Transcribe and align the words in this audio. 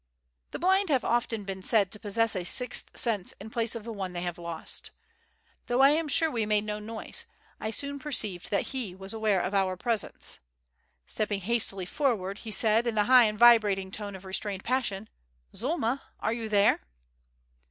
The 0.49 0.57
blind 0.57 0.89
have 0.89 1.05
often 1.05 1.43
been 1.43 1.61
said 1.61 1.91
to 1.91 1.99
possess 1.99 2.35
a 2.35 2.43
sixth 2.43 2.97
sense 2.97 3.33
in 3.39 3.51
place 3.51 3.75
of 3.75 3.83
the 3.83 3.93
one 3.93 4.13
they 4.13 4.23
have 4.23 4.39
lost. 4.39 4.89
Though 5.67 5.81
I 5.81 5.91
am 5.91 6.07
sure 6.07 6.31
we 6.31 6.43
made 6.43 6.63
no 6.63 6.79
noise, 6.79 7.27
I 7.59 7.69
soon 7.69 7.99
perceived 7.99 8.49
that 8.49 8.69
he 8.69 8.95
was 8.95 9.13
aware 9.13 9.39
of 9.41 9.53
our 9.53 9.77
presence. 9.77 10.39
Stepping 11.05 11.41
hastily 11.41 11.85
forward 11.85 12.39
he 12.39 12.49
said, 12.49 12.87
in 12.87 12.95
the 12.95 13.03
high 13.03 13.25
and 13.25 13.37
vibrating 13.37 13.91
tone 13.91 14.15
of 14.15 14.25
restrained 14.25 14.63
passion: 14.63 15.07
"Zulma, 15.53 16.01
are 16.19 16.33
you 16.33 16.49
there?" 16.49 16.79